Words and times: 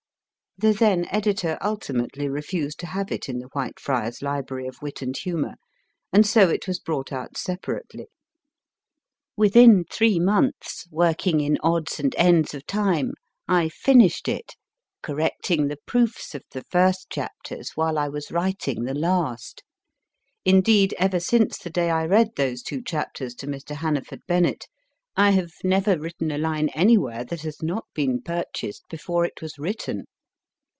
(The 0.57 0.73
then 0.73 1.07
editor 1.09 1.57
ultimately 1.59 2.27
refused 2.27 2.77
to 2.81 2.85
have 2.87 3.11
it 3.11 3.27
in 3.27 3.39
the 3.39 3.47
Whitefriars 3.55 4.21
Library 4.21 4.67
of 4.67 4.75
EDITING 4.83 5.07
A 5.07 5.07
COMIC 5.07 5.07
PAPER 5.07 5.07
Wit 5.07 5.07
and 5.07 5.17
Humour, 5.17 5.55
and 6.13 6.27
so 6.27 6.49
it 6.49 6.67
was 6.67 6.79
brought 6.79 7.11
out 7.11 7.35
separately.) 7.35 8.07
Within 9.37 9.85
three 9.85 10.19
months, 10.19 10.85
working 10.91 11.39
in 11.39 11.57
odds 11.63 11.99
and 11.99 12.13
ends 12.15 12.53
of 12.53 12.67
time, 12.67 13.13
I 13.47 13.69
finished 13.69 14.27
it, 14.27 14.55
correcting 15.01 15.67
the 15.67 15.79
proofs 15.87 16.35
of 16.35 16.43
the 16.51 16.63
first 16.69 17.09
chapters 17.09 17.71
while 17.73 17.97
I 17.97 18.09
was 18.09 18.29
writing 18.29 18.83
the 18.83 18.93
last; 18.93 19.63
indeed, 20.45 20.93
ever 20.99 21.21
since 21.21 21.57
the 21.57 21.71
day 21.71 21.89
I 21.89 22.05
read 22.05 22.35
those 22.35 22.61
two 22.61 22.83
chapters 22.83 23.33
to 23.35 23.47
Mr. 23.47 23.77
Hannaford 23.77 24.21
Bennett 24.27 24.67
I 25.15 25.31
have 25.31 25.53
never 25.63 25.97
written 25.97 26.29
a 26.29 26.37
line 26.37 26.69
anywhere 26.75 27.23
that 27.25 27.41
has 27.41 27.63
not 27.63 27.85
been 27.95 28.21
purchased 28.21 28.83
before 28.89 29.23
it 29.25 29.41
was 29.41 29.57
written. 29.57 30.05